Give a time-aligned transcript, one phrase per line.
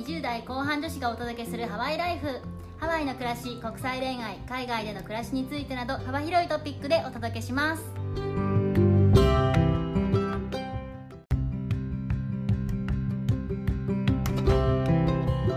[0.00, 2.40] 20代後半女子がお届けするハワイライフ。
[2.78, 7.84] ハワイの暮らし国際恋愛海外での暮らしについてなど幅広いトピックでお届けします。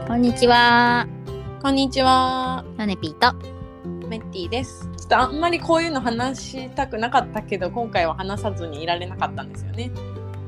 [0.05, 1.07] こんにちは。
[1.61, 3.33] こんにちは、ヨネピーと。
[4.09, 4.89] メッティです。
[4.97, 9.89] ちょっとあんまりこういうの話したくなかったけど、今回は話さずにいられなかったんですよね。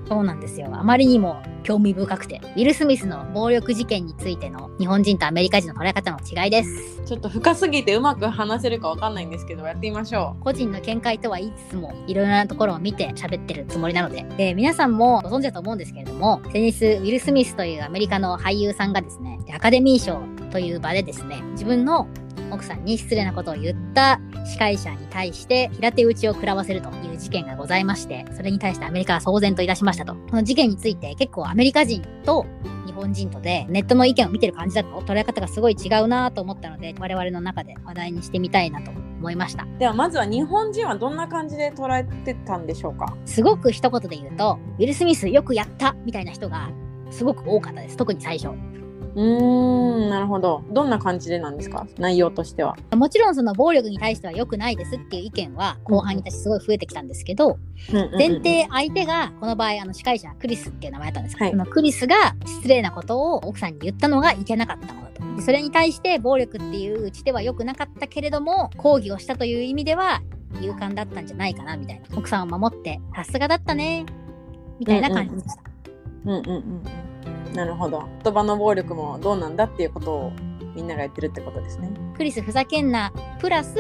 [0.08, 0.70] そうなんですよ。
[0.72, 2.40] あまりにも興味深くて。
[2.56, 7.04] ウィル・スミスの暴力事件についての日本人とアメリカ人の捉え方の違いです。
[7.06, 14.24] ちょっと深すぎてうまく話せるかわかんないんですけど、やってみましょ個人の見解とは言いつつもいろいろなところを見て喋ってるつもりなので。
[14.38, 22.08] で皆さんもご存知だと思うんですけれども先日ウィル・スミスというアメリカの俳優さんがですねアカデミー賞という場でですね自分の
[22.52, 30.14] 奥さんに失礼なことを言った司会者に対して平手打ちを食らわせるという事件がございましてそれに対してアメリカは騒然といたしましたと。
[30.14, 32.46] この事件について結構アメリカ人と
[32.86, 39.64] 日本人とでネットの意見を見てる感じだと捉え方がすごい違うなと思ったので我々の中で話題にしてみたいなと思いました。
[39.64, 39.80] う。
[39.80, 43.16] ではまずは日本人はどんな感じで捉えてたんでしょうか？
[43.26, 46.70] すごく一言で言うとウィル・スミスよくやったみたいな人が
[47.10, 47.98] すごく多かったです。
[47.98, 48.56] 特に最初
[49.16, 50.62] うーん、なるほど。
[50.72, 51.88] どんな感じでなんですか？
[51.98, 52.76] 内容としては。
[52.92, 57.58] もちろんその暴力に対しては良くないですっていう意見は後半に私すごい増えてきたんですけど、
[58.18, 61.52] 前提相手がこの場合あの司会者クリスっていう名前だったんですけど、はい。
[61.52, 70.22] そのクリスが失礼なことを奥さんに言ったのがいけなかったものだとでそれに対して暴力っていう打ち手は良くなかったけれども抗議をしたという意味では
[70.62, 72.06] 勇敢だったんじゃないかなみたいな。
[72.18, 74.06] 奥さんを守ってさすがだったね
[74.80, 75.64] みたいな感じでした、
[76.26, 76.84] うんうんうんうん。
[77.56, 78.04] なるほど。
[78.24, 80.32] 言葉の暴力もどうなんだっていうことを
[80.76, 81.90] みんなが言ってるってことですね。
[82.18, 83.76] クリスふざけんなプラス、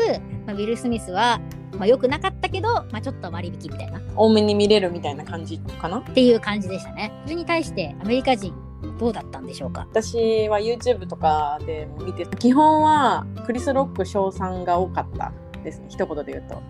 [0.45, 1.41] まあ、ウィル・スミスは、
[1.73, 5.97] まあ、良くなかったけど、まあ、ちょっと割引みたいな多めに見れるみたいな感じかな？
[5.97, 7.11] っていう感じでしたね。
[7.25, 8.53] それに対してアメリカ人
[8.99, 9.81] どうだったんでしょうか？
[9.91, 15.33] 私は YouTube とかでも見て基本はクリス・ロック賞賛が多かった
[15.63, 16.61] ですね一言で言うと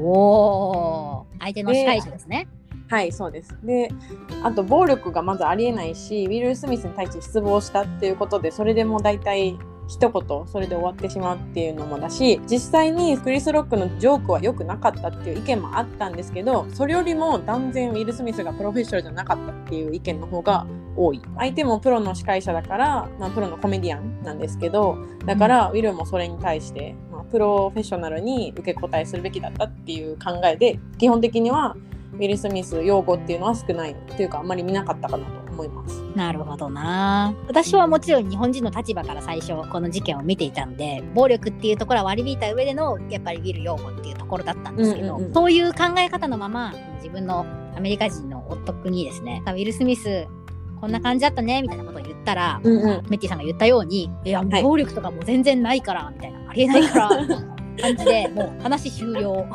[0.00, 2.48] おー相手の司会者ですね。
[2.88, 3.56] はいそうです。
[3.62, 3.90] で
[4.42, 20.66] あと暴力がまずありえないしウィル・スミスに対して失望したっていうことでそれでもう大体一言それで終わってしまうっていうのもだし実際にクリス・ロックのジョークは良くなかったっていう意見もあったんですけどそれよりも断然ウィル・スミスがプロフェッショナルじゃなかったっていう意見の方が
[20.96, 21.22] 多い。
[21.36, 31.76] 相手もプロの司会者だから、まあ、プロのコメディアンなんですけどだから、ウィルもそれに対して、まあ、プロフェッショナルに受け答えするべきだったっていう考えで基本的には
[32.18, 36.02] ウィル・スミス用語っていうのは少ないっていうかあんまり見なかったかなと思います。
[36.16, 37.32] なるほどな。
[37.46, 47.46] 私はもちろん日本人の立場から最初この事件を見ていたので暴力っていうところは割り引いた上でのやっぱりウィル擁護っていうところだったんですけど、うんうんうんそういう考え方のまま自分の
[47.76, 50.26] アメリカ人の夫にですねウィル・スミス
[50.80, 59.46] こんな感じだったねみたいなことを言ったら、うんうん、メッティさんが言ったようにいや暴力とかも全然ないからみたいな、ありえないからみたいな感じでもう話終了。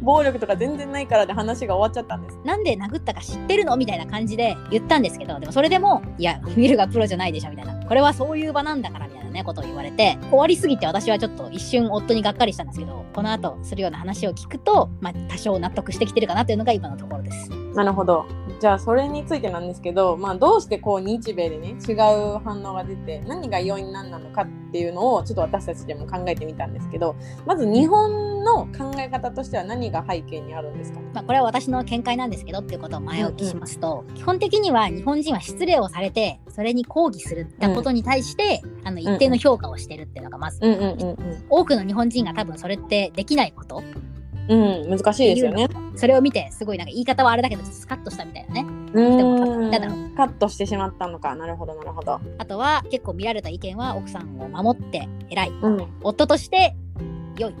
[0.00, 2.38] 暴力とか全然ないからで話が終わっちゃったんです。
[2.44, 3.76] なんで殴ったか知ってるの？
[3.76, 7.74] みたいな感じで言ったんですけど、でもそれでも、いや、ウィルがプロじゃないでしょみたいな。
[7.86, 17.50] これはそういう場なんだからみたいなね、ことを言われて、終わりすぎて私はちょっと一瞬夫にがっかりしたんですけど、この後するような話を聞くと、まあ多少納得してきてるかなというのが今のところです。
[17.74, 18.26] なるほど。
[18.60, 27.14] じゃあそれについてなんですけど、まあ、どうしてこう日米でね違う反応が出て何が要因なんなのかっていうのをちょっと私たちでも考えてみたんですけど
[27.46, 28.27] まず日本
[28.66, 31.00] の考え方としては何が背景にあるんですか？
[31.14, 41.16] まあこれは私の見解なんですけどっていうことを前置きしますと、基本的には日本人は失礼をされて、それに抗議するったことに対して、あの一定の評価をしてるっていうのがまず、うんうんうん
[41.48, 43.82] 多くの日本人が多分それってできないこと
[44.48, 44.82] うん。
[44.82, 45.68] うん、難しいですよね。
[45.94, 50.14] それを見てすごいなんか言い方はあれだけどスカッとしたみたいなねうもただん。
[50.14, 51.34] カットしてしまったのか。
[51.36, 52.20] なるほど、なるほど。
[52.38, 55.86] あとは結構見られた意見は奥さんを守って偉いうん。
[56.02, 56.74] 夫として
[57.36, 57.54] 良い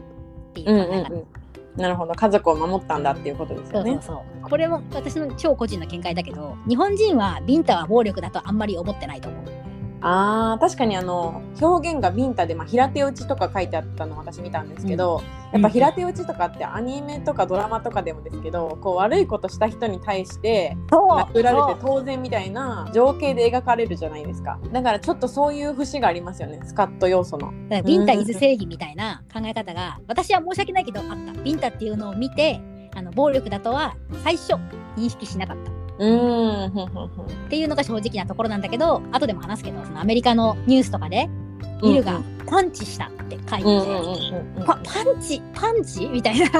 [0.62, 1.80] っていううんうんうん。
[1.80, 2.14] なるほど。
[2.14, 3.92] 家族を守ったんだっていうことですよね。
[3.92, 9.57] そうそうそうこれも私の超個人の見解だけど日本人はビンタは暴力だとあんまり思ってないと思う
[10.00, 15.22] あー確かにあの表現がビンタで、まあ、平手打ちとか書いてあったのを私見たんですけど、
[15.52, 24.60] やっぱ平手打ちとかってアニメとかドラマとかでもですけどこう悪いことした人に対して殴られて当然みたいな情景で描かれるじゃないですか。
[24.72, 26.60] だからちょっとそういう節がありますよね。
[26.64, 27.52] スカッと要素の。
[27.68, 31.32] だからビンタイズ正義みたいな考え方が私は申し訳ないけどあった。
[31.42, 32.60] ビンタっていうのを見て
[32.94, 34.54] あの暴力だとは最初
[34.96, 36.66] 認識しなかったうん。
[36.66, 36.70] っ
[37.48, 38.60] ていうのが正直なところなん。
[38.60, 41.28] だけど後でも話すけどそのアメリカのニュースとかで
[41.82, 44.56] ビルがパンチしたって書いてて、うん。
[44.58, 44.64] うん。
[44.64, 46.50] パパンチパンチみたいな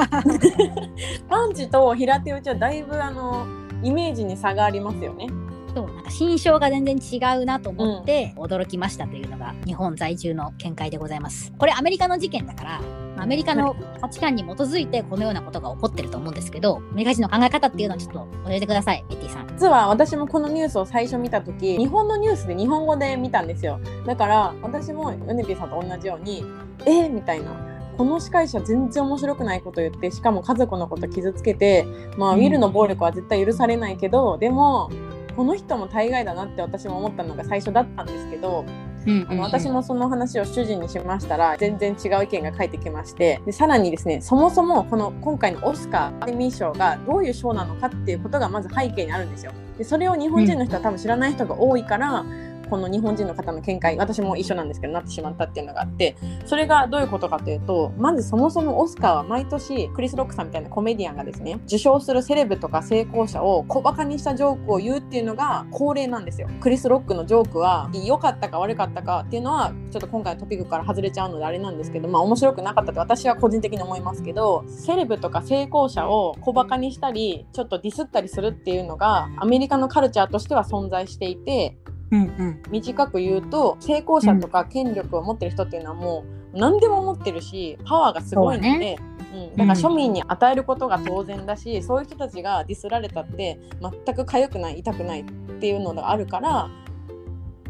[1.29, 3.45] パンチと平手打ちはだいぶあの
[3.83, 5.27] イメージに差がありますよね。
[5.73, 6.03] そうなん。
[6.03, 11.53] か心象が全然違うなと思って驚きましたというのが日本在住の見解でございます。
[11.57, 12.81] これアメリカの事件だから、
[13.21, 19.47] アメリカの価値観に基づいてこのようなことが起こってると思うんですけど、アメリカ人の考え方っていうのをちょっと教えてください、ベッティさん。
[19.47, 23.79] 実は私もこのニュースを最初見た時日本のニュースで日本語で見たんですよ。
[24.05, 26.43] だから私もヨネピーさんと同じように
[26.85, 27.07] え？
[27.07, 27.67] ー、みたいな。
[27.97, 31.85] この司会者全然面白くないこと言ってしかも家族のこと傷つけて
[32.17, 32.39] まあ、うん。
[32.39, 34.89] ウィルの暴力は絶対許されないけどでも
[35.35, 38.63] この人も大概だなって私も思ったのが最初だったんですけど
[39.09, 49.51] うんあの私もその話を主人にしましたら全然違う意見が返ってきましてでさらにですねそもそもこの今回のオスカーアカデミー賞がどういう賞なのかっていうことがまず背景にあるんですよ。
[49.77, 52.25] でそれを日本人の人は多分知らない人が多いから、
[52.69, 66.49] この日本人の方の見解私も一緒なんですけどなってしまったっていうのがあってそれがどういうことかというとまずそもそもオスカーは毎年クリス・ロックさんみたいなコメディアンがですね受賞するセレブとか成功者を小バカにしたジョークを言うっていうのが恒例なんですよ。
[66.59, 81.77] クリス・ロックのジョークは良かったか悪かったかっていうのはちょっと今回のトピックから外れちゃうのであれなんですけどまあ面白くなかったと私は個人的に思いますけどセレブとか成功者を小バカにしたりちょっとディスったりするっていうのがアメリカのカルチャーとしては存在していて
[82.11, 82.61] うんうん。
[82.69, 88.97] 短く言うと成功者とか権力を持ってる人っていうのはもう何でも持ってるしパワーがすごいので、
[89.33, 95.23] うん、だから庶民に与えることが当然だし、そういう人たちがディスられたって全く痒くない痛くないっ
[95.59, 96.69] ていうのがあるから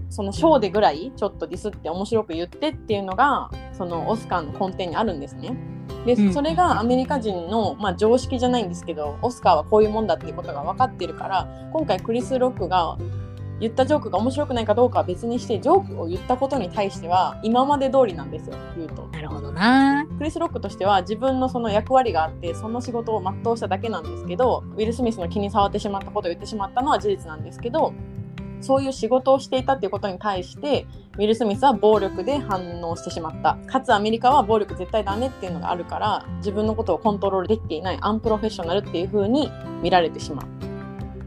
[0.10, 5.56] そのショーでぐらいちょっとディスって面白く言ってっていうのがそのオスカーの根底にあるんですね。
[6.06, 12.98] でうんそれがアメリカ人の、まあ、常識じゃないんですけどオスカーはこういうもんだっていうことが分かってるから今回クリス・ロックが
[13.60, 19.08] 言ったジョークが面白くないかどうかは別にしてジョークを言ったことに対しては今まで通りなんですよ言うと。
[19.12, 20.06] なるほどな。
[20.18, 27.94] クリス・ロックとしては自分のその役割があってその仕事を全うしただけなんですけどウィル・スミスの気に障ってしまったことを言ってしまったのは事実なんですけど
[28.62, 30.86] そういう仕事をしていたっていうことに対して
[31.16, 39.52] ウィル・スミスは暴力で反応してしまったかつアメリカは暴力絶対ダメっていうのがあるから自分のことをコントロールできていないアンプロフェッショナルっていう風に
[39.82, 40.59] 見られてしまう。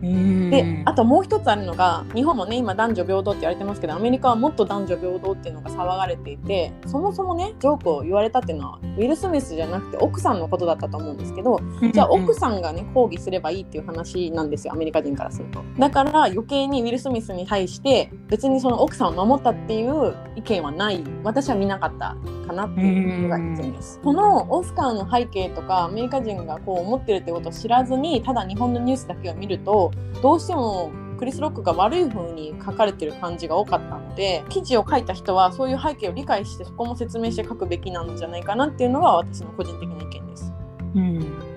[0.02, 0.50] うん。
[0.50, 11.60] であともう一つあるのが日本もね今男女平等って言われてますけどアメリカはもっと男女平等っていうのが騒がれていてそもそもねジョークを言われたっていうのはウィル・スミスじゃなくて奥さんのことだったと思うんですけど
[11.92, 15.62] じゃあ奥さんがね抗議すればいいっていう話なんですよアメリカ人からすると。
[15.78, 21.02] だから余計にウィル・スミスに対して別にその奥さんを守ったっていう意見はない。
[21.22, 22.16] 私は見なかった
[22.46, 24.00] かなっていうのが意見です。
[24.02, 29.91] このオスカーの背景とかアメリカ人がこう思ってるってことを知らずにただ日本のニュースだけを見ると
[30.22, 40.52] どうしてもクリス・ロックが悪い風に書かれてる感じが多かったので記事を書いた人はそういう背景を理解してそこも説明して書くべきなんじゃないかなっていうのが私の個人的な意見です。
[40.94, 41.52] うん。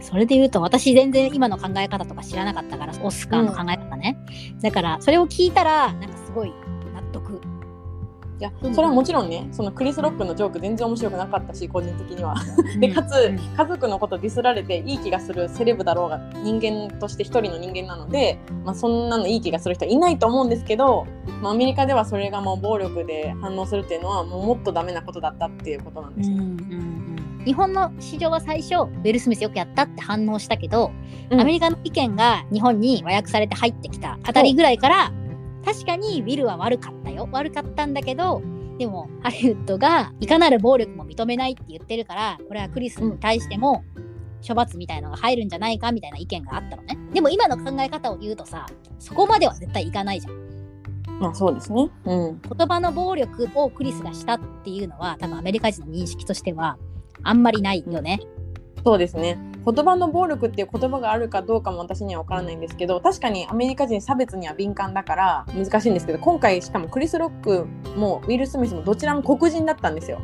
[0.00, 4.18] それで言うと、私全然今の考え方とか知らなかったから、オスカーの考え方ね。
[4.62, 6.52] だから、それを聞いたら、なんかすごい。
[8.38, 12.36] いやそれはもちろんねそのクリス・ロックのジョーク全然面白くなかったし個人的には。
[12.78, 13.38] でかつうん。
[13.38, 21.06] 家族のことディスられていい気がするセレブだろうが人間として一人の人間なので、まあ、そんなのいい気がする人はいないと思うんですけど、
[21.42, 26.36] まあ、アメリカではそれがもう暴力で反応するっていうのはもうもっとダメなことだったっていうことなんですよ。
[26.36, 26.52] うんうんう
[27.42, 27.44] ん。
[27.44, 30.92] 日本の市場は最初、ウェル・スミスよくやったって反応したけど、
[31.30, 31.40] うん。
[31.40, 35.12] アメリカの意見が日本に和訳されて入ってきたあたりぐらいから、
[35.68, 37.28] 確かにウィルは悪かったよ。
[37.30, 38.40] 悪かったんだけど、
[38.78, 43.84] でもハリウッドがいかなる暴力も認めないって言ってるから、これはクリスに対しても
[44.46, 46.96] 処罰みたいのが入るんじゃないかみたいな意見があったのね。
[47.12, 48.64] でも今の考え方を言うとさ、
[48.98, 51.20] そこまでは絶対いかないじゃん。
[51.20, 51.90] まあそうですね。
[52.06, 52.40] うん。
[52.40, 56.78] 言葉の暴力をクリスがしたっていうのは多分アメリカ人の認識としては
[57.22, 58.20] あんまりないよね。
[58.82, 59.38] そうですね。
[59.70, 70.20] 言葉の暴力っていう言葉があるかどうかも私には分からないんですけど確かにアメリカ人差別には敏感だから難しいんですけど今回しかもクリス・ロックもウィル・スミスもどちらも黒人だったんですよ。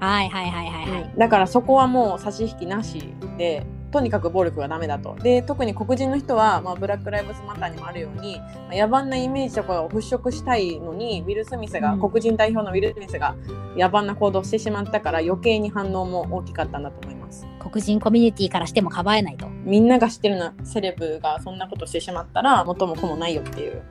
[0.00, 1.14] はいはいはいはいはい。
[1.16, 5.14] だからそこはもう差し引きなしでとにかく暴力がダメだと。
[5.22, 12.00] で特に黒人の人は、まあ、ブラック・ライブズ・マターにもあるように、まあ野蛮なイメージとかを払拭したいのにウィル・スミスが、うん。
[12.00, 13.36] 黒人代表のウィル・スミスが
[13.76, 17.23] 野蛮な行動をしてしまったから余計に反応も大きかったんだと思います
[17.58, 19.48] 黒人コミュニティからしてもかばえないと。
[19.64, 23.82] みんなが知ってるなセレブがそんなことしてしまったら元も子もないよっていう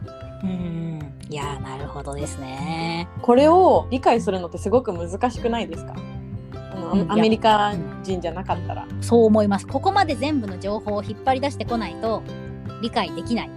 [0.44, 1.14] うん。
[1.30, 3.08] いやーなるほどですね。
[3.22, 5.96] これを理解するのってすごく難しくないですか？
[7.10, 7.74] アメリカ
[8.04, 9.66] 人じゃなかったらそう思います。
[9.66, 12.22] ここまで全部の情報を引っ張り出してこないと
[12.82, 13.50] 理解できない。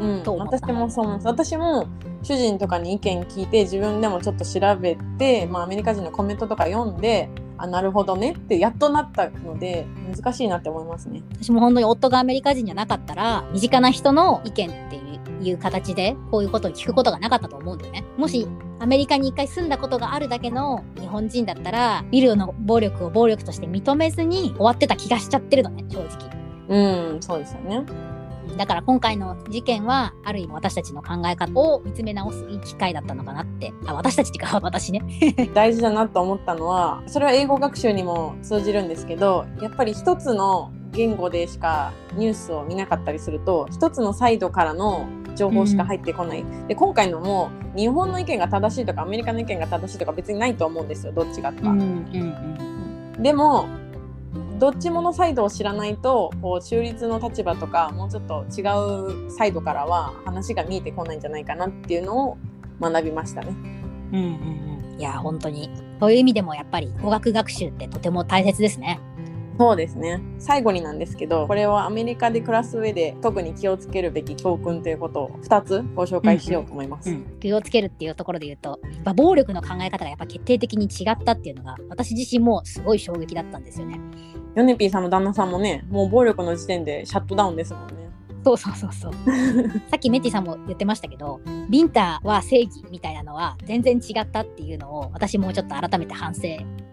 [0.00, 1.86] うんと私もそう私も
[2.22, 11.22] 主人とかに意見聞いて自分でもちょっと調べて、まあ、アメリカ人のコメントとか読んであなるほどねってやっとなったので難しいなって思いますね。
[11.32, 15.00] 私も本当に夫がアメリカ人じゃなかったら身近な人の意見って
[15.42, 18.04] いう形でこういうことを聞くことがなかったと思うんだよね。
[18.16, 18.46] もし
[18.78, 26.36] アメリカに一回住んだことがあるだけの日本人だったら、ビルの暴力を暴力として認めずに終わってた気がしちゃってるのね、正直。
[26.68, 27.84] うん、そうですよね。
[28.56, 33.72] だから今回の事件は、ある意味私たちの考え方を見つめ直すいい機会だったのかなって。
[33.86, 35.02] あ、私たちっていうか 私ね。
[35.54, 52.56] 大事だなと思ったのはそれは英語学習にも通じるんですけどやっぱり一つの言語でしかニュースを見なかったりすると一つのサイドからの情報しか入ってこない、で今回のも日本の意見が正しいとかアメリカの意見が正しいとか別にないと思うんですよどっちがとか、うんうん
[53.18, 53.66] でも
[54.58, 58.62] どっちものサイドを知らないとこう中立の立場とかもうちょっと違
[59.26, 62.38] うサイドからは話が見えてこないんじゃないかなっていうのを
[62.80, 63.48] 学びましたね。
[63.50, 63.56] うん。
[64.12, 64.28] うんう
[64.88, 65.00] んうん。
[65.00, 65.70] いや、本当に。
[66.00, 69.00] そういう意味でもやっぱり語学学習ってとても大切ですね。
[69.58, 77.10] そうですね最後になんですけどこれはアメリカで暮らす上で特に気をつけるべき教訓ということを2つご紹介しようと思います。
[77.10, 84.00] うん、気をつけるっていうところで言うと、やっぱ暴力の考え方がやっぱ決定的に違ったっていうのが、私自身もすごい衝撃だったんですよね。
[84.54, 88.05] ヨネピーさんの旦那さんもねもう暴力の時点でシャットダウンですもんね。
[88.46, 89.12] そうそうそうそう。
[89.90, 96.42] さっきメッティさんも言ってましたけど、ビンタは正義みたいなのは全然違ったっていうのを私もちょっと改めて反省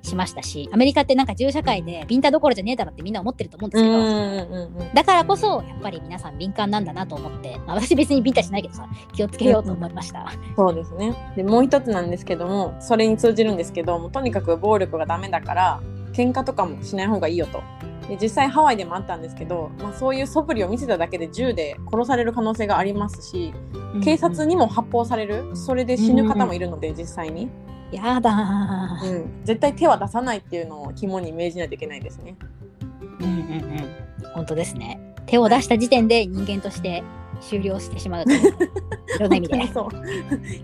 [0.02, 10.32] しましたし、アメリカってなんか銃社会でビンタどころじゃねえだろってみんな思ってると思うんですけど、うんうんうんだからこそやっぱり皆さん敏感なんだなと思って、まあ私別にビンタしないけどさ、気をつけようと思いました。
[10.56, 11.14] そうですね。
[11.36, 15.82] でもう一つなんですけどもそれに通じるんですけどもとにかく暴力がダメだから
[16.14, 17.62] 喧嘩とかもしない方がいいよと。
[18.08, 23.54] で実際ハワイでもあったんですけど、まあ、そういう素振りを見せただけで銃で殺される可能性がありますし
[24.04, 27.50] 警察にも発砲されるそれで死ぬ方もいるので実際に、
[27.94, 29.10] やだー。
[29.10, 32.36] うん、絶対手は出さないっていうのを肝に銘じないといけないですね。
[33.20, 34.32] うんうんうん。
[34.34, 35.00] 本当ですね。
[35.26, 37.04] 手を出した時点で人間として
[37.40, 38.54] 終了してしまうという。
[39.16, 39.68] いろんな意味で。
[39.72, 39.88] そう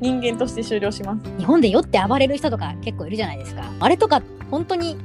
[0.01, 1.21] 人間として終了します。
[1.37, 3.63] 日本で酔って暴れる人とか結構いるじゃないですか。
[3.79, 4.97] あれとか本当に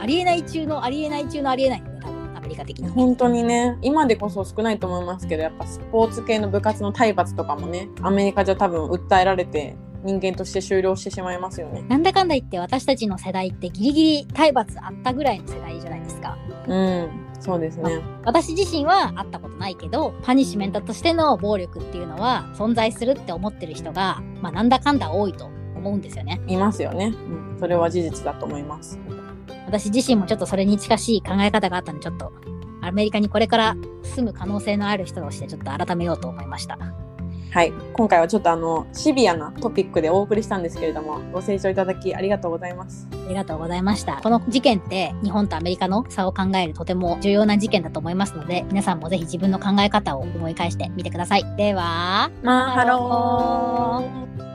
[0.00, 2.88] ありえない中のありえない中のありえないよね、多分アメリカ的に。
[2.88, 11.82] 本当にね今でこそ少ないと思いますけどやっぱスポーツ系の部活の体罰とかもねアメリカじゃ多分訴えられて人間として終了してしまいますよね。
[11.88, 16.38] なんだかんだ言って私たちの世代ってギリギリ体罰あったぐらいの世代じゃないですか。
[16.68, 18.00] うんそうですね。
[18.24, 26.40] 私自身は会ったことないけど、パニッシュメントとしての暴力っていうのは存在するって思ってる人が、まあなんだかんだ多いと思うんですよね。
[26.48, 27.06] いますよね。
[27.06, 28.98] うん、それは事実だと思います。
[29.68, 32.32] 私自身もちょっとそれに近しい考え方があったので、ちょっと
[32.80, 36.78] アメリカにこれから住む可能性のある人としてちょっと改めようと思いました。
[37.50, 43.08] はい、今回はちょっとあのシビアなトピックでお送りしたんですけれども、ご清聴いただきありがとうございます。
[43.12, 44.20] ありがとうございました。
[44.22, 51.56] この事件って日本とアメリカの差を考えるとても重要な事件だと思いますので、皆さんもぜひ自分の考え方を思い返してみてください。
[51.56, 54.47] では、 Maha lo。